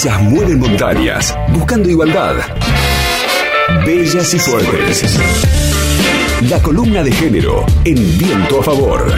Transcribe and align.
Ellas 0.00 0.22
mueven 0.22 0.60
montañas, 0.60 1.36
buscando 1.48 1.90
igualdad. 1.90 2.36
Bellas 3.84 4.32
y 4.32 4.38
fuertes. 4.38 5.18
La 6.48 6.62
columna 6.62 7.02
de 7.02 7.10
género 7.10 7.66
en 7.84 8.16
viento 8.16 8.60
a 8.60 8.62
favor. 8.62 9.12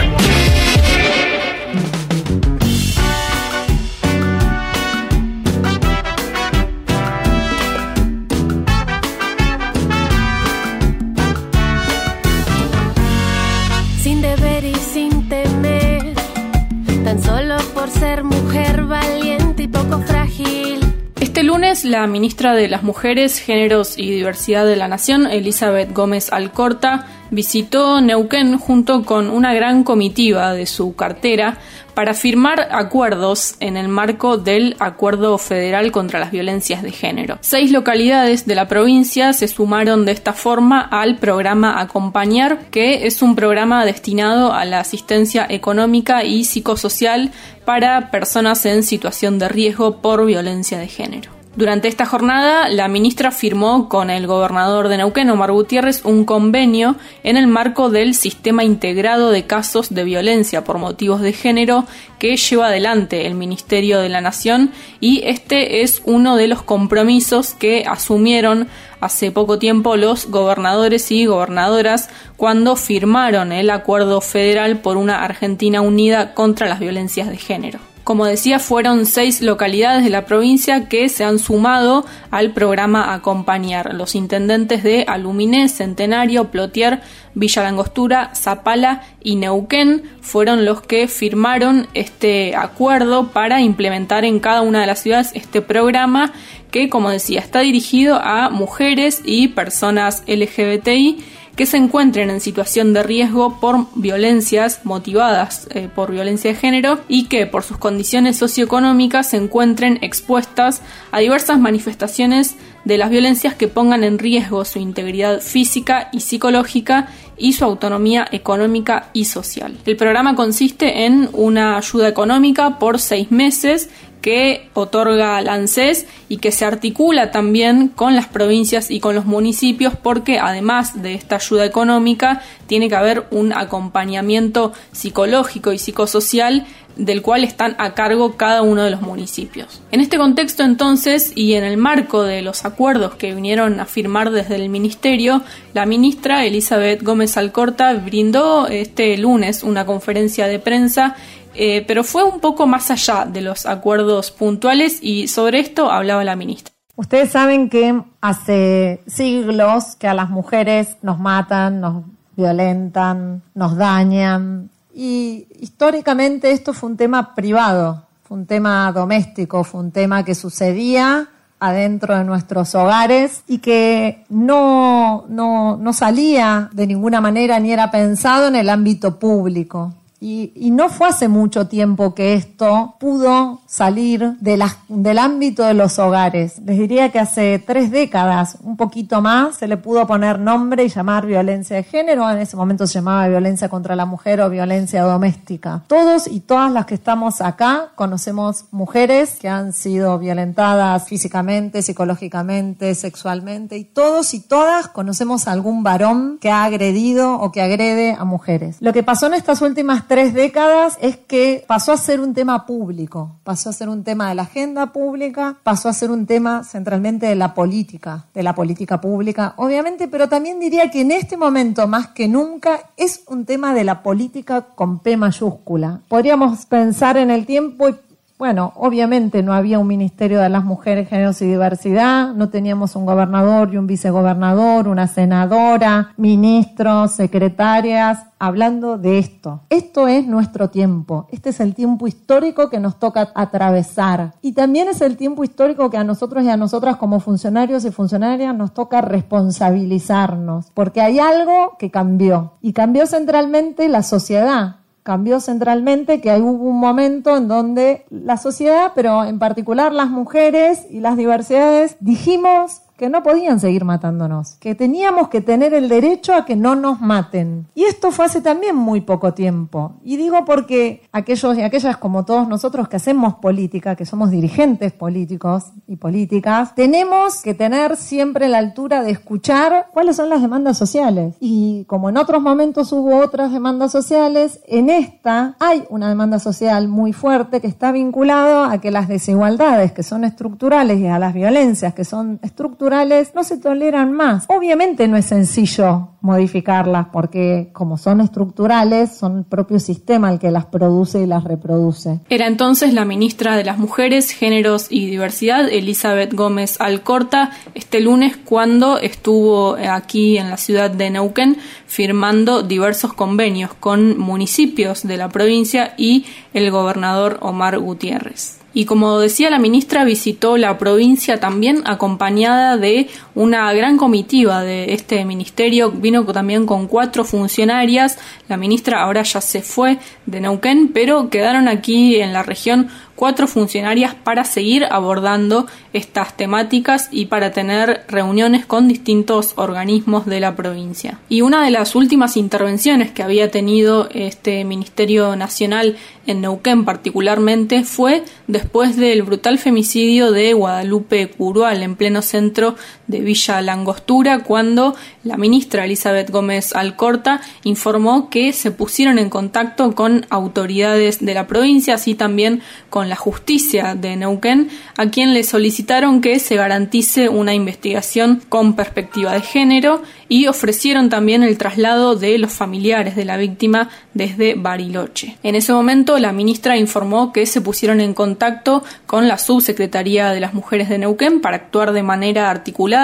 La 21.83 22.07
ministra 22.07 22.53
de 22.53 22.67
las 22.67 22.83
Mujeres, 22.83 23.39
Géneros 23.39 23.97
y 23.97 24.11
Diversidad 24.11 24.65
de 24.65 24.75
la 24.75 24.87
Nación, 24.87 25.25
Elizabeth 25.25 25.93
Gómez 25.93 26.31
Alcorta, 26.31 27.07
visitó 27.29 28.01
Neuquén 28.01 28.57
junto 28.57 29.03
con 29.03 29.29
una 29.29 29.53
gran 29.53 29.83
comitiva 29.83 30.53
de 30.53 30.65
su 30.65 30.95
cartera 30.95 31.57
para 31.93 32.13
firmar 32.13 32.69
acuerdos 32.71 33.55
en 33.59 33.77
el 33.77 33.87
marco 33.87 34.37
del 34.37 34.75
Acuerdo 34.79 35.37
Federal 35.37 35.91
contra 35.91 36.19
las 36.19 36.31
Violencias 36.31 36.83
de 36.83 36.91
Género. 36.91 37.37
Seis 37.41 37.71
localidades 37.71 38.45
de 38.45 38.55
la 38.55 38.67
provincia 38.67 39.33
se 39.33 39.47
sumaron 39.47 40.05
de 40.05 40.13
esta 40.13 40.33
forma 40.33 40.81
al 40.81 41.17
programa 41.17 41.79
Acompañar, 41.79 42.65
que 42.71 43.07
es 43.07 43.21
un 43.21 43.35
programa 43.35 43.85
destinado 43.85 44.53
a 44.53 44.65
la 44.65 44.79
asistencia 44.79 45.45
económica 45.49 46.23
y 46.23 46.45
psicosocial 46.45 47.31
para 47.65 48.11
personas 48.11 48.65
en 48.65 48.83
situación 48.83 49.39
de 49.39 49.49
riesgo 49.49 50.01
por 50.01 50.25
violencia 50.25 50.77
de 50.77 50.87
género. 50.87 51.40
Durante 51.53 51.89
esta 51.89 52.05
jornada, 52.05 52.69
la 52.69 52.87
ministra 52.87 53.29
firmó 53.29 53.89
con 53.89 54.09
el 54.09 54.25
gobernador 54.25 54.87
de 54.87 54.95
Neuquén, 54.95 55.29
Omar 55.29 55.51
Gutiérrez, 55.51 56.05
un 56.05 56.23
convenio 56.23 56.95
en 57.23 57.35
el 57.35 57.47
marco 57.47 57.89
del 57.89 58.15
Sistema 58.15 58.63
Integrado 58.63 59.31
de 59.31 59.45
Casos 59.45 59.93
de 59.93 60.05
Violencia 60.05 60.63
por 60.63 60.77
Motivos 60.77 61.19
de 61.19 61.33
Género 61.33 61.83
que 62.19 62.37
lleva 62.37 62.67
adelante 62.67 63.27
el 63.27 63.35
Ministerio 63.35 63.99
de 63.99 64.07
la 64.07 64.21
Nación 64.21 64.71
y 65.01 65.23
este 65.25 65.81
es 65.81 66.01
uno 66.05 66.37
de 66.37 66.47
los 66.47 66.61
compromisos 66.61 67.53
que 67.53 67.83
asumieron 67.85 68.69
hace 69.01 69.29
poco 69.31 69.59
tiempo 69.59 69.97
los 69.97 70.27
gobernadores 70.27 71.11
y 71.11 71.25
gobernadoras 71.25 72.09
cuando 72.37 72.77
firmaron 72.77 73.51
el 73.51 73.71
acuerdo 73.71 74.21
federal 74.21 74.79
por 74.79 74.95
una 74.95 75.25
Argentina 75.25 75.81
unida 75.81 76.33
contra 76.33 76.69
las 76.69 76.79
violencias 76.79 77.27
de 77.27 77.37
género. 77.37 77.90
Como 78.03 78.25
decía, 78.25 78.57
fueron 78.57 79.05
seis 79.05 79.41
localidades 79.41 80.03
de 80.03 80.09
la 80.09 80.25
provincia 80.25 80.89
que 80.89 81.07
se 81.07 81.23
han 81.23 81.37
sumado 81.37 82.03
al 82.31 82.51
programa 82.51 83.13
Acompañar. 83.13 83.93
Los 83.93 84.15
intendentes 84.15 84.81
de 84.81 85.05
Aluminé, 85.07 85.69
Centenario, 85.69 86.49
Plotier, 86.49 87.01
Villa 87.35 87.61
Langostura, 87.61 88.31
Zapala 88.35 89.03
y 89.21 89.35
Neuquén 89.35 90.03
fueron 90.21 90.65
los 90.65 90.81
que 90.81 91.07
firmaron 91.07 91.87
este 91.93 92.55
acuerdo 92.55 93.27
para 93.27 93.61
implementar 93.61 94.25
en 94.25 94.39
cada 94.39 94.61
una 94.61 94.81
de 94.81 94.87
las 94.87 94.99
ciudades 94.99 95.31
este 95.35 95.61
programa 95.61 96.33
que, 96.71 96.89
como 96.89 97.09
decía, 97.11 97.39
está 97.39 97.59
dirigido 97.59 98.15
a 98.15 98.49
mujeres 98.49 99.21
y 99.23 99.49
personas 99.49 100.23
LGBTI 100.25 101.23
que 101.61 101.67
se 101.67 101.77
encuentren 101.77 102.31
en 102.31 102.41
situación 102.41 102.91
de 102.91 103.03
riesgo 103.03 103.59
por 103.59 103.85
violencias 103.93 104.79
motivadas 104.83 105.67
eh, 105.69 105.89
por 105.93 106.11
violencia 106.11 106.49
de 106.49 106.57
género 106.57 107.01
y 107.07 107.25
que 107.25 107.45
por 107.45 107.61
sus 107.61 107.77
condiciones 107.77 108.37
socioeconómicas 108.37 109.29
se 109.29 109.37
encuentren 109.37 109.99
expuestas 110.01 110.81
a 111.11 111.19
diversas 111.19 111.59
manifestaciones 111.59 112.55
de 112.83 112.97
las 112.97 113.11
violencias 113.11 113.53
que 113.53 113.67
pongan 113.67 114.03
en 114.03 114.17
riesgo 114.17 114.65
su 114.65 114.79
integridad 114.79 115.39
física 115.39 116.09
y 116.11 116.21
psicológica 116.21 117.09
y 117.37 117.53
su 117.53 117.63
autonomía 117.63 118.27
económica 118.31 119.09
y 119.13 119.25
social. 119.25 119.77
El 119.85 119.97
programa 119.97 120.35
consiste 120.35 121.05
en 121.05 121.29
una 121.31 121.77
ayuda 121.77 122.07
económica 122.07 122.79
por 122.79 122.97
seis 122.97 123.29
meses 123.29 123.91
que 124.21 124.69
otorga 124.73 125.39
el 125.39 125.49
ANSES 125.49 126.05
y 126.29 126.37
que 126.37 126.51
se 126.51 126.63
articula 126.63 127.31
también 127.31 127.87
con 127.89 128.15
las 128.15 128.27
provincias 128.27 128.91
y 128.91 128.99
con 128.99 129.15
los 129.15 129.25
municipios 129.25 129.93
porque 130.01 130.39
además 130.39 131.01
de 131.01 131.15
esta 131.15 131.35
ayuda 131.35 131.65
económica 131.65 132.41
tiene 132.67 132.87
que 132.87 132.95
haber 132.95 133.27
un 133.31 133.51
acompañamiento 133.51 134.73
psicológico 134.91 135.73
y 135.73 135.79
psicosocial 135.79 136.65
del 136.95 137.21
cual 137.21 137.43
están 137.43 137.75
a 137.77 137.93
cargo 137.93 138.37
cada 138.37 138.61
uno 138.61 138.83
de 138.83 138.91
los 138.91 139.01
municipios. 139.01 139.81
En 139.91 140.01
este 140.01 140.17
contexto 140.17 140.63
entonces 140.63 141.31
y 141.35 141.53
en 141.53 141.63
el 141.63 141.77
marco 141.77 142.23
de 142.23 142.41
los 142.41 142.65
acuerdos 142.65 143.15
que 143.15 143.33
vinieron 143.33 143.79
a 143.79 143.85
firmar 143.85 144.31
desde 144.31 144.55
el 144.55 144.69
Ministerio, 144.69 145.41
la 145.73 145.85
ministra 145.85 146.45
Elizabeth 146.45 147.03
Gómez 147.03 147.37
Alcorta 147.37 147.93
brindó 147.93 148.67
este 148.67 149.17
lunes 149.17 149.63
una 149.63 149.85
conferencia 149.85 150.47
de 150.47 150.59
prensa 150.59 151.15
eh, 151.53 151.83
pero 151.85 152.03
fue 152.03 152.23
un 152.23 152.39
poco 152.39 152.65
más 152.65 152.91
allá 152.91 153.25
de 153.25 153.41
los 153.41 153.65
acuerdos 153.65 154.31
puntuales 154.31 154.99
y 155.01 155.27
sobre 155.27 155.59
esto 155.59 155.91
hablaba 155.91 156.23
la 156.23 156.35
ministra. 156.35 156.73
Ustedes 156.95 157.31
saben 157.31 157.69
que 157.69 158.01
hace 158.21 159.01
siglos 159.07 159.95
que 159.95 160.07
a 160.07 160.13
las 160.13 160.29
mujeres 160.29 160.97
nos 161.01 161.19
matan, 161.19 161.81
nos 161.81 162.05
violentan, 162.35 163.43
nos 163.53 163.75
dañan 163.75 164.69
y 164.93 165.47
históricamente 165.59 166.51
esto 166.51 166.73
fue 166.73 166.89
un 166.89 166.97
tema 166.97 167.33
privado, 167.35 168.05
fue 168.23 168.37
un 168.37 168.45
tema 168.45 168.91
doméstico, 168.91 169.63
fue 169.63 169.81
un 169.81 169.91
tema 169.91 170.23
que 170.25 170.35
sucedía 170.35 171.29
adentro 171.59 172.17
de 172.17 172.23
nuestros 172.23 172.73
hogares 172.73 173.43
y 173.47 173.59
que 173.59 174.25
no, 174.29 175.25
no, 175.29 175.77
no 175.77 175.93
salía 175.93 176.69
de 176.73 176.87
ninguna 176.87 177.21
manera 177.21 177.59
ni 177.59 177.71
era 177.71 177.91
pensado 177.91 178.47
en 178.47 178.55
el 178.55 178.67
ámbito 178.67 179.19
público. 179.19 179.93
Y, 180.23 180.69
no 180.71 180.89
fue 180.89 181.07
hace 181.07 181.27
mucho 181.27 181.67
tiempo 181.67 182.13
que 182.13 182.35
esto 182.35 182.95
pudo 182.99 183.59
salir 183.65 184.37
de 184.39 184.61
del 184.87 185.17
ámbito 185.17 185.63
de 185.63 185.73
los 185.73 185.97
hogares. 185.97 186.59
Les 186.63 186.77
diría 186.77 187.09
que 187.09 187.17
hace 187.17 187.57
tres 187.57 187.89
décadas, 187.89 188.57
un 188.61 188.77
poquito 188.77 189.19
más, 189.19 189.57
se 189.57 189.67
le 189.67 189.77
pudo 189.77 190.05
poner 190.05 190.37
nombre 190.37 190.83
y 190.83 190.89
llamar 190.89 191.25
violencia 191.25 191.75
de 191.75 191.83
género. 191.83 192.29
En 192.29 192.37
ese 192.37 192.55
momento 192.55 192.85
se 192.85 192.95
llamaba 192.95 193.27
violencia 193.27 193.67
contra 193.67 193.95
la 193.95 194.05
mujer 194.05 194.41
o 194.41 194.49
violencia 194.49 195.01
doméstica. 195.01 195.81
Todos 195.87 196.27
y 196.27 196.41
todas 196.41 196.71
las 196.71 196.85
que 196.85 196.93
estamos 196.93 197.41
acá 197.41 197.89
conocemos 197.95 198.65
mujeres 198.69 199.37
que 199.39 199.49
han 199.49 199.73
sido 199.73 200.19
violentadas 200.19 201.07
físicamente, 201.07 201.81
psicológicamente, 201.81 202.93
sexualmente 202.93 203.75
y 203.77 203.85
todos 203.85 204.35
y 204.35 204.41
todas 204.41 204.87
conocemos 204.87 205.47
a 205.47 205.53
algún 205.53 205.81
varón 205.81 206.37
que 206.39 206.51
ha 206.51 206.63
agredido 206.63 207.39
o 207.39 207.51
que 207.51 207.63
agrede 207.63 208.15
a 208.17 208.23
mujeres. 208.23 208.77
Lo 208.81 208.93
que 208.93 209.01
pasó 209.01 209.25
en 209.25 209.33
estas 209.33 209.63
últimas 209.63 210.03
tres 210.11 210.33
décadas 210.33 210.97
es 210.99 211.15
que 211.15 211.63
pasó 211.65 211.93
a 211.93 211.97
ser 211.97 212.19
un 212.19 212.33
tema 212.33 212.65
público, 212.65 213.37
pasó 213.45 213.69
a 213.69 213.71
ser 213.71 213.87
un 213.87 214.03
tema 214.03 214.27
de 214.27 214.35
la 214.35 214.41
agenda 214.41 214.87
pública, 214.87 215.55
pasó 215.63 215.87
a 215.87 215.93
ser 215.93 216.11
un 216.11 216.25
tema 216.25 216.65
centralmente 216.65 217.27
de 217.27 217.35
la 217.35 217.53
política, 217.53 218.25
de 218.33 218.43
la 218.43 218.53
política 218.53 218.99
pública, 218.99 219.53
obviamente, 219.55 220.09
pero 220.09 220.27
también 220.27 220.59
diría 220.59 220.91
que 220.91 220.99
en 220.99 221.11
este 221.11 221.37
momento 221.37 221.87
más 221.87 222.07
que 222.09 222.27
nunca 222.27 222.89
es 222.97 223.23
un 223.27 223.45
tema 223.45 223.73
de 223.73 223.85
la 223.85 224.03
política 224.03 224.63
con 224.75 224.99
P 224.99 225.15
mayúscula. 225.15 226.01
Podríamos 226.09 226.65
pensar 226.65 227.15
en 227.15 227.31
el 227.31 227.45
tiempo 227.45 227.87
y 227.87 227.95
bueno, 228.41 228.73
obviamente 228.75 229.43
no 229.43 229.53
había 229.53 229.77
un 229.77 229.85
Ministerio 229.85 230.39
de 230.39 230.49
las 230.49 230.63
Mujeres, 230.63 231.07
Géneros 231.07 231.39
y 231.43 231.45
Diversidad, 231.45 232.33
no 232.33 232.49
teníamos 232.49 232.95
un 232.95 233.05
gobernador 233.05 233.71
y 233.71 233.77
un 233.77 233.85
vicegobernador, 233.85 234.87
una 234.87 235.05
senadora, 235.05 236.15
ministros, 236.17 237.11
secretarias, 237.11 238.17
hablando 238.39 238.97
de 238.97 239.19
esto. 239.19 239.61
Esto 239.69 240.07
es 240.07 240.25
nuestro 240.25 240.71
tiempo, 240.71 241.27
este 241.31 241.51
es 241.51 241.59
el 241.59 241.75
tiempo 241.75 242.07
histórico 242.07 242.71
que 242.71 242.79
nos 242.79 242.97
toca 242.97 243.31
atravesar. 243.35 244.33
Y 244.41 244.53
también 244.53 244.89
es 244.89 245.01
el 245.01 245.17
tiempo 245.17 245.43
histórico 245.43 245.91
que 245.91 245.97
a 245.97 246.03
nosotros 246.03 246.43
y 246.43 246.49
a 246.49 246.57
nosotras 246.57 246.95
como 246.95 247.19
funcionarios 247.19 247.85
y 247.85 247.91
funcionarias 247.91 248.55
nos 248.55 248.73
toca 248.73 249.01
responsabilizarnos, 249.01 250.71
porque 250.73 251.01
hay 251.01 251.19
algo 251.19 251.77
que 251.77 251.91
cambió 251.91 252.53
y 252.59 252.73
cambió 252.73 253.05
centralmente 253.05 253.87
la 253.87 254.01
sociedad 254.01 254.77
cambió 255.03 255.39
centralmente, 255.39 256.21
que 256.21 256.31
hubo 256.39 256.69
un 256.69 256.79
momento 256.79 257.37
en 257.37 257.47
donde 257.47 258.05
la 258.09 258.37
sociedad, 258.37 258.91
pero 258.95 259.23
en 259.23 259.39
particular 259.39 259.93
las 259.93 260.09
mujeres 260.09 260.85
y 260.89 260.99
las 260.99 261.17
diversidades, 261.17 261.97
dijimos 261.99 262.81
que 263.01 263.09
no 263.09 263.23
podían 263.23 263.59
seguir 263.59 263.83
matándonos, 263.83 264.57
que 264.59 264.75
teníamos 264.75 265.29
que 265.29 265.41
tener 265.41 265.73
el 265.73 265.89
derecho 265.89 266.35
a 266.35 266.45
que 266.45 266.55
no 266.55 266.75
nos 266.75 267.01
maten. 267.01 267.65
Y 267.73 267.85
esto 267.85 268.11
fue 268.11 268.25
hace 268.25 268.41
también 268.41 268.75
muy 268.75 269.01
poco 269.01 269.33
tiempo. 269.33 269.93
Y 270.03 270.17
digo 270.17 270.45
porque 270.45 271.01
aquellos 271.11 271.57
y 271.57 271.63
aquellas 271.63 271.97
como 271.97 272.25
todos 272.25 272.47
nosotros 272.47 272.87
que 272.87 272.97
hacemos 272.97 273.33
política, 273.33 273.95
que 273.95 274.05
somos 274.05 274.29
dirigentes 274.29 274.91
políticos 274.93 275.71
y 275.87 275.95
políticas, 275.95 276.75
tenemos 276.75 277.41
que 277.41 277.55
tener 277.55 277.97
siempre 277.97 278.47
la 278.47 278.59
altura 278.59 279.01
de 279.01 279.09
escuchar 279.09 279.87
cuáles 279.91 280.17
son 280.17 280.29
las 280.29 280.43
demandas 280.43 280.77
sociales. 280.77 281.33
Y 281.39 281.85
como 281.85 282.07
en 282.07 282.17
otros 282.17 282.39
momentos 282.43 282.91
hubo 282.91 283.17
otras 283.17 283.51
demandas 283.51 283.91
sociales, 283.91 284.59
en 284.67 284.91
esta 284.91 285.55
hay 285.59 285.85
una 285.89 286.07
demanda 286.07 286.37
social 286.37 286.87
muy 286.87 287.13
fuerte 287.13 287.61
que 287.61 287.67
está 287.67 287.91
vinculado 287.91 288.63
a 288.63 288.77
que 288.77 288.91
las 288.91 289.07
desigualdades 289.07 289.91
que 289.91 290.03
son 290.03 290.23
estructurales 290.23 290.99
y 290.99 291.07
a 291.07 291.17
las 291.17 291.33
violencias 291.33 291.95
que 291.95 292.05
son 292.05 292.37
estructurales 292.43 292.90
no 293.33 293.43
se 293.43 293.57
toleran 293.57 294.11
más. 294.11 294.45
Obviamente 294.47 295.07
no 295.07 295.17
es 295.17 295.25
sencillo 295.25 296.09
modificarlas 296.21 297.07
porque 297.11 297.69
como 297.73 297.97
son 297.97 298.21
estructurales 298.21 299.11
son 299.11 299.39
el 299.39 299.43
propio 299.43 299.79
sistema 299.79 300.31
el 300.31 300.39
que 300.39 300.51
las 300.51 300.65
produce 300.65 301.21
y 301.21 301.25
las 301.25 301.43
reproduce. 301.43 302.19
Era 302.29 302.47
entonces 302.47 302.93
la 302.93 303.05
ministra 303.05 303.55
de 303.55 303.63
las 303.63 303.79
Mujeres, 303.79 304.29
Géneros 304.29 304.87
y 304.89 305.07
Diversidad, 305.07 305.67
Elizabeth 305.67 306.33
Gómez 306.33 306.79
Alcorta, 306.79 307.51
este 307.73 308.01
lunes 308.01 308.37
cuando 308.37 308.99
estuvo 308.99 309.75
aquí 309.75 310.37
en 310.37 310.49
la 310.49 310.57
ciudad 310.57 310.91
de 310.91 311.09
Neuquén 311.09 311.57
firmando 311.87 312.61
diversos 312.61 313.13
convenios 313.13 313.73
con 313.73 314.17
municipios 314.19 315.03
de 315.03 315.17
la 315.17 315.29
provincia 315.29 315.93
y 315.97 316.25
el 316.53 316.69
gobernador 316.69 317.39
Omar 317.41 317.79
Gutiérrez. 317.79 318.60
Y 318.73 318.85
como 318.85 319.19
decía 319.19 319.49
la 319.49 319.59
ministra, 319.59 320.05
visitó 320.05 320.55
la 320.55 320.77
provincia 320.77 321.39
también 321.39 321.81
acompañada 321.85 322.77
de 322.77 323.09
una 323.35 323.71
gran 323.73 323.97
comitiva 323.97 324.63
de 324.63 324.93
este 324.93 325.25
ministerio. 325.25 325.91
Vino 325.91 326.23
también 326.25 326.65
con 326.65 326.87
cuatro 326.87 327.25
funcionarias. 327.25 328.17
La 328.47 328.55
ministra 328.55 329.03
ahora 329.03 329.23
ya 329.23 329.41
se 329.41 329.61
fue 329.61 329.99
de 330.25 330.39
Neuquén, 330.39 330.89
pero 330.93 331.29
quedaron 331.29 331.67
aquí 331.67 332.21
en 332.21 332.31
la 332.31 332.43
región 332.43 332.89
cuatro 333.21 333.47
funcionarias 333.47 334.15
para 334.15 334.43
seguir 334.43 334.83
abordando 334.89 335.67
estas 335.93 336.35
temáticas 336.35 337.07
y 337.11 337.25
para 337.27 337.51
tener 337.51 338.03
reuniones 338.07 338.65
con 338.65 338.87
distintos 338.87 339.53
organismos 339.57 340.25
de 340.25 340.39
la 340.39 340.55
provincia. 340.55 341.19
Y 341.29 341.41
una 341.41 341.63
de 341.63 341.69
las 341.69 341.93
últimas 341.93 342.35
intervenciones 342.35 343.11
que 343.11 343.21
había 343.21 343.51
tenido 343.51 344.09
este 344.11 344.65
Ministerio 344.65 345.35
Nacional 345.35 345.97
en 346.25 346.41
Neuquén 346.41 346.83
particularmente 346.83 347.83
fue 347.83 348.23
después 348.47 348.97
del 348.97 349.21
brutal 349.21 349.59
femicidio 349.59 350.31
de 350.31 350.53
Guadalupe 350.53 351.29
Curual 351.29 351.83
en 351.83 351.95
pleno 351.95 352.23
centro 352.23 352.75
de 353.11 353.19
Villa 353.19 353.61
Langostura 353.61 354.39
cuando 354.39 354.95
la 355.23 355.37
ministra 355.37 355.85
Elizabeth 355.85 356.31
Gómez 356.31 356.73
Alcorta 356.73 357.41
informó 357.63 358.29
que 358.29 358.53
se 358.53 358.71
pusieron 358.71 359.19
en 359.19 359.29
contacto 359.29 359.93
con 359.93 360.25
autoridades 360.29 361.23
de 361.23 361.33
la 361.33 361.45
provincia, 361.45 361.95
así 361.95 362.15
también 362.15 362.61
con 362.89 363.09
la 363.09 363.15
justicia 363.15 363.93
de 363.93 364.15
Neuquén, 364.15 364.69
a 364.97 365.09
quien 365.09 365.33
le 365.33 365.43
solicitaron 365.43 366.21
que 366.21 366.39
se 366.39 366.55
garantice 366.55 367.29
una 367.29 367.53
investigación 367.53 368.41
con 368.49 368.75
perspectiva 368.75 369.33
de 369.33 369.41
género 369.41 370.01
y 370.27 370.47
ofrecieron 370.47 371.09
también 371.09 371.43
el 371.43 371.57
traslado 371.57 372.15
de 372.15 372.37
los 372.37 372.51
familiares 372.51 373.15
de 373.15 373.25
la 373.25 373.37
víctima 373.37 373.89
desde 374.13 374.55
Bariloche. 374.55 375.37
En 375.43 375.55
ese 375.55 375.73
momento, 375.73 376.17
la 376.19 376.31
ministra 376.31 376.77
informó 376.77 377.33
que 377.33 377.45
se 377.45 377.61
pusieron 377.61 377.99
en 378.01 378.13
contacto 378.13 378.83
con 379.05 379.27
la 379.27 379.37
Subsecretaría 379.37 380.29
de 380.31 380.39
las 380.39 380.53
Mujeres 380.53 380.89
de 380.89 380.97
Neuquén 380.97 381.41
para 381.41 381.57
actuar 381.57 381.91
de 381.91 382.03
manera 382.03 382.49
articulada 382.49 383.00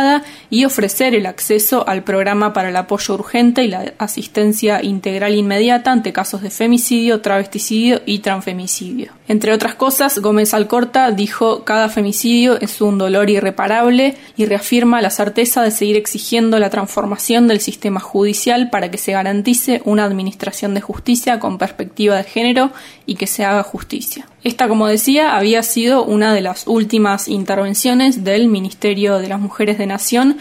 y 0.50 0.66
ofrecer 0.66 1.16
el 1.16 1.26
acceso 1.26 1.88
al 1.88 2.04
programa 2.04 2.54
para 2.54 2.70
el 2.70 2.76
apoyo 2.76 3.14
urgente 3.14 3.64
y 3.64 3.68
la 3.68 3.94
asistencia 3.98 4.84
integral 4.84 5.36
inmediata 5.36 5.92
ante 5.92 6.14
casos 6.14 6.42
de 6.42 6.50
femicidio, 6.50 7.22
travesticidio 7.22 8.02
y 8.06 8.20
transfemicidio. 8.20 9.17
Entre 9.30 9.52
otras 9.52 9.76
cosas, 9.76 10.20
Gómez 10.20 10.54
Alcorta 10.54 11.12
dijo 11.12 11.66
cada 11.66 11.90
femicidio 11.90 12.60
es 12.62 12.80
un 12.80 12.98
dolor 12.98 13.30
irreparable 13.30 14.16
y 14.38 14.46
reafirma 14.46 15.02
la 15.02 15.10
certeza 15.10 15.62
de 15.64 15.72
seguir 15.72 15.98
exigiendo 15.98 16.60
la 16.60 16.70
transformación 16.70 17.50
del 17.50 17.60
sistema 17.60 18.00
judicial 18.00 18.70
para 18.70 18.90
que 18.90 18.98
se 18.98 19.12
garantice 19.12 19.82
una 19.84 20.06
administración 20.06 20.74
de 20.74 20.82
justicia 20.82 21.40
con 21.40 21.58
perspectiva 21.58 22.16
de 22.16 22.24
género 22.24 22.72
y 23.06 23.16
que 23.16 23.28
se 23.28 23.44
haga 23.44 23.64
justicia. 23.64 24.28
Esta, 24.46 24.70
como 24.70 24.88
decía, 24.88 25.36
había 25.36 25.62
sido 25.62 26.06
una 26.06 26.34
de 26.34 26.40
las 26.40 26.66
últimas 26.66 27.28
intervenciones 27.28 28.24
del 28.24 28.48
Ministerio 28.48 29.20
de 29.20 29.28
las 29.28 29.42
Mujeres 29.42 29.78
de 29.78 29.88
Nación 29.88 30.38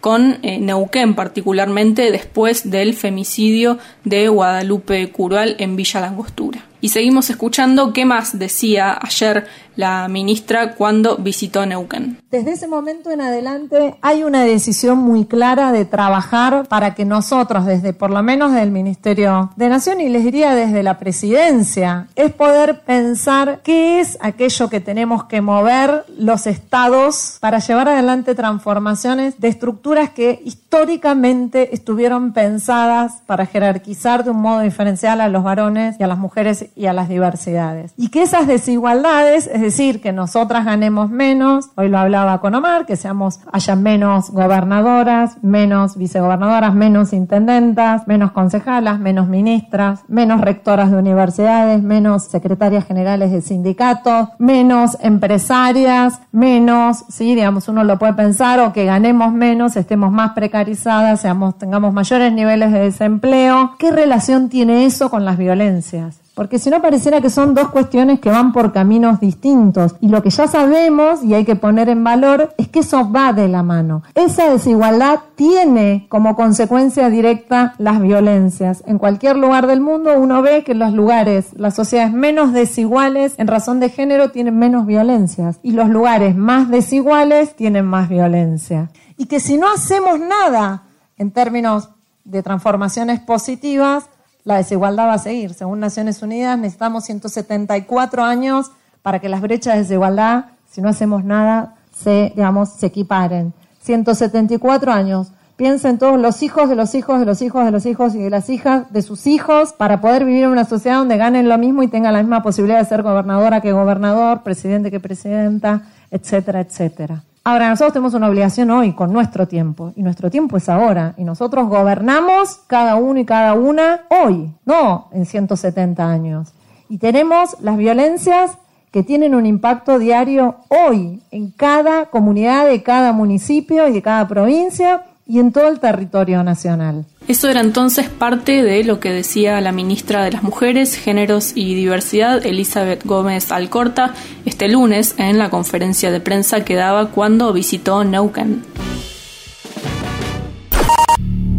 con 0.00 0.38
eh, 0.42 0.58
Neuquén, 0.60 1.14
particularmente 1.14 2.10
después 2.10 2.70
del 2.70 2.94
femicidio 2.94 3.78
de 4.04 4.28
Guadalupe 4.28 5.10
Curual 5.10 5.56
en 5.58 5.76
Villa 5.76 6.00
Langostura. 6.00 6.69
Y 6.80 6.88
seguimos 6.88 7.28
escuchando 7.30 7.92
qué 7.92 8.04
más 8.04 8.38
decía 8.38 8.98
ayer 9.00 9.46
la 9.76 10.08
ministra 10.08 10.74
cuando 10.74 11.16
visitó 11.16 11.64
Neuquén. 11.64 12.18
Desde 12.30 12.52
ese 12.52 12.68
momento 12.68 13.10
en 13.10 13.20
adelante 13.20 13.96
hay 14.02 14.24
una 14.24 14.44
decisión 14.44 14.98
muy 14.98 15.24
clara 15.24 15.72
de 15.72 15.84
trabajar 15.84 16.66
para 16.68 16.94
que 16.94 17.04
nosotros, 17.04 17.64
desde 17.64 17.92
por 17.92 18.10
lo 18.10 18.22
menos 18.22 18.52
del 18.52 18.70
Ministerio 18.70 19.50
de 19.56 19.68
Nación 19.68 20.00
y 20.00 20.08
les 20.08 20.24
diría 20.24 20.54
desde 20.54 20.82
la 20.82 20.98
presidencia, 20.98 22.08
es 22.14 22.32
poder 22.32 22.82
pensar 22.82 23.60
qué 23.64 24.00
es 24.00 24.18
aquello 24.20 24.68
que 24.68 24.80
tenemos 24.80 25.24
que 25.24 25.40
mover 25.40 26.04
los 26.18 26.46
estados 26.46 27.38
para 27.40 27.58
llevar 27.58 27.88
adelante 27.88 28.34
transformaciones 28.34 29.40
de 29.40 29.48
estructuras 29.48 30.10
que 30.10 30.42
históricamente 30.44 31.74
estuvieron 31.74 32.32
pensadas 32.32 33.22
para 33.26 33.46
jerarquizar 33.46 34.24
de 34.24 34.30
un 34.30 34.40
modo 34.40 34.60
diferencial 34.60 35.20
a 35.20 35.28
los 35.28 35.42
varones 35.42 35.96
y 35.98 36.02
a 36.02 36.06
las 36.06 36.18
mujeres 36.18 36.66
y 36.76 36.86
a 36.86 36.92
las 36.92 37.08
diversidades. 37.08 37.92
Y 37.96 38.08
que 38.08 38.22
esas 38.22 38.46
desigualdades, 38.46 39.48
es 39.52 39.60
decir, 39.60 40.00
que 40.00 40.12
nosotras 40.12 40.64
ganemos 40.64 41.10
menos, 41.10 41.70
hoy 41.76 41.88
lo 41.88 41.98
hablaba 41.98 42.40
con 42.40 42.54
Omar, 42.54 42.86
que 42.86 42.96
seamos, 42.96 43.40
haya 43.52 43.76
menos 43.76 44.30
gobernadoras, 44.30 45.42
menos 45.42 45.96
vicegobernadoras, 45.96 46.74
menos 46.74 47.12
intendentas, 47.12 48.06
menos 48.06 48.32
concejalas, 48.32 48.98
menos 48.98 49.28
ministras, 49.28 50.00
menos 50.08 50.40
rectoras 50.40 50.90
de 50.90 50.96
universidades, 50.96 51.82
menos 51.82 52.24
secretarias 52.24 52.84
generales 52.84 53.32
de 53.32 53.40
sindicatos, 53.40 54.28
menos 54.38 54.96
empresarias, 55.00 56.20
menos, 56.32 57.04
sí, 57.08 57.34
digamos, 57.34 57.68
uno 57.68 57.84
lo 57.84 57.98
puede 57.98 58.14
pensar, 58.14 58.60
o 58.60 58.72
que 58.72 58.84
ganemos 58.84 59.32
menos, 59.32 59.76
estemos 59.76 60.12
más 60.12 60.32
precarizadas, 60.32 61.20
seamos, 61.20 61.58
tengamos 61.58 61.92
mayores 61.92 62.32
niveles 62.32 62.72
de 62.72 62.80
desempleo. 62.80 63.74
¿Qué 63.78 63.90
relación 63.90 64.48
tiene 64.48 64.86
eso 64.86 65.10
con 65.10 65.24
las 65.24 65.36
violencias? 65.36 66.19
Porque 66.34 66.58
si 66.58 66.70
no 66.70 66.80
pareciera 66.80 67.20
que 67.20 67.28
son 67.28 67.54
dos 67.54 67.70
cuestiones 67.70 68.20
que 68.20 68.30
van 68.30 68.52
por 68.52 68.72
caminos 68.72 69.20
distintos. 69.20 69.96
Y 70.00 70.08
lo 70.08 70.22
que 70.22 70.30
ya 70.30 70.46
sabemos 70.46 71.22
y 71.24 71.34
hay 71.34 71.44
que 71.44 71.56
poner 71.56 71.88
en 71.88 72.04
valor 72.04 72.54
es 72.56 72.68
que 72.68 72.80
eso 72.80 73.10
va 73.10 73.32
de 73.32 73.48
la 73.48 73.62
mano. 73.62 74.02
Esa 74.14 74.50
desigualdad 74.50 75.20
tiene 75.34 76.06
como 76.08 76.36
consecuencia 76.36 77.10
directa 77.10 77.74
las 77.78 78.00
violencias. 78.00 78.82
En 78.86 78.98
cualquier 78.98 79.36
lugar 79.36 79.66
del 79.66 79.80
mundo 79.80 80.18
uno 80.18 80.40
ve 80.40 80.64
que 80.64 80.74
los 80.74 80.92
lugares, 80.92 81.48
las 81.56 81.74
sociedades 81.74 82.12
menos 82.12 82.52
desiguales 82.52 83.34
en 83.36 83.46
razón 83.46 83.80
de 83.80 83.90
género 83.90 84.30
tienen 84.30 84.58
menos 84.58 84.86
violencias. 84.86 85.58
Y 85.62 85.72
los 85.72 85.88
lugares 85.88 86.36
más 86.36 86.70
desiguales 86.70 87.56
tienen 87.56 87.86
más 87.86 88.08
violencia. 88.08 88.90
Y 89.16 89.26
que 89.26 89.40
si 89.40 89.58
no 89.58 89.70
hacemos 89.70 90.18
nada 90.20 90.84
en 91.18 91.32
términos 91.32 91.90
de 92.24 92.42
transformaciones 92.42 93.20
positivas, 93.20 94.08
la 94.44 94.56
desigualdad 94.56 95.06
va 95.06 95.14
a 95.14 95.18
seguir. 95.18 95.54
Según 95.54 95.80
Naciones 95.80 96.22
Unidas, 96.22 96.58
necesitamos 96.58 97.04
174 97.04 98.22
años 98.22 98.70
para 99.02 99.18
que 99.18 99.28
las 99.28 99.40
brechas 99.40 99.74
de 99.74 99.80
desigualdad, 99.80 100.46
si 100.70 100.80
no 100.80 100.88
hacemos 100.88 101.24
nada, 101.24 101.74
se, 101.94 102.32
digamos, 102.34 102.70
se 102.70 102.86
equiparen. 102.86 103.52
174 103.82 104.92
años. 104.92 105.32
Piensen 105.56 105.98
todos 105.98 106.18
los 106.18 106.42
hijos 106.42 106.70
de 106.70 106.76
los 106.76 106.94
hijos 106.94 107.20
de 107.20 107.26
los 107.26 107.42
hijos 107.42 107.66
de 107.66 107.70
los 107.70 107.84
hijos 107.84 108.14
y 108.14 108.18
de 108.18 108.30
las 108.30 108.48
hijas 108.48 108.90
de 108.90 109.02
sus 109.02 109.26
hijos 109.26 109.74
para 109.74 110.00
poder 110.00 110.24
vivir 110.24 110.44
en 110.44 110.50
una 110.50 110.64
sociedad 110.64 110.96
donde 110.96 111.18
ganen 111.18 111.50
lo 111.50 111.58
mismo 111.58 111.82
y 111.82 111.88
tengan 111.88 112.14
la 112.14 112.22
misma 112.22 112.42
posibilidad 112.42 112.78
de 112.78 112.86
ser 112.86 113.02
gobernadora 113.02 113.60
que 113.60 113.72
gobernador, 113.72 114.42
presidente 114.42 114.90
que 114.90 115.00
presidenta, 115.00 115.82
etcétera, 116.10 116.60
etcétera. 116.60 117.24
Ahora, 117.42 117.70
nosotros 117.70 117.94
tenemos 117.94 118.14
una 118.14 118.28
obligación 118.28 118.70
hoy 118.70 118.92
con 118.92 119.12
nuestro 119.12 119.48
tiempo, 119.48 119.92
y 119.96 120.02
nuestro 120.02 120.30
tiempo 120.30 120.58
es 120.58 120.68
ahora, 120.68 121.14
y 121.16 121.24
nosotros 121.24 121.68
gobernamos 121.68 122.60
cada 122.66 122.96
uno 122.96 123.18
y 123.18 123.24
cada 123.24 123.54
una 123.54 124.02
hoy, 124.10 124.52
no 124.66 125.08
en 125.12 125.24
170 125.24 126.06
años. 126.06 126.52
Y 126.90 126.98
tenemos 126.98 127.56
las 127.60 127.78
violencias 127.78 128.58
que 128.90 129.02
tienen 129.02 129.34
un 129.34 129.46
impacto 129.46 129.98
diario 129.98 130.56
hoy 130.68 131.22
en 131.30 131.50
cada 131.50 132.06
comunidad 132.06 132.66
de 132.66 132.82
cada 132.82 133.12
municipio 133.12 133.88
y 133.88 133.92
de 133.92 134.02
cada 134.02 134.28
provincia 134.28 135.04
y 135.30 135.38
en 135.38 135.52
todo 135.52 135.68
el 135.68 135.78
territorio 135.78 136.42
nacional. 136.42 137.04
Eso 137.28 137.48
era 137.48 137.60
entonces 137.60 138.08
parte 138.08 138.64
de 138.64 138.82
lo 138.82 138.98
que 138.98 139.10
decía 139.10 139.60
la 139.60 139.70
ministra 139.70 140.24
de 140.24 140.32
las 140.32 140.42
Mujeres, 140.42 140.96
Géneros 140.96 141.52
y 141.54 141.74
Diversidad, 141.76 142.44
Elizabeth 142.44 143.04
Gómez 143.04 143.52
Alcorta, 143.52 144.12
este 144.44 144.68
lunes 144.68 145.14
en 145.18 145.38
la 145.38 145.48
conferencia 145.48 146.10
de 146.10 146.18
prensa 146.20 146.64
que 146.64 146.74
daba 146.74 147.10
cuando 147.10 147.52
visitó 147.52 148.02
Neuquén. 148.02 148.64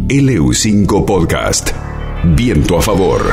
LU5 0.08 1.06
Podcast. 1.06 1.70
Viento 2.24 2.76
a 2.76 2.82
favor. 2.82 3.32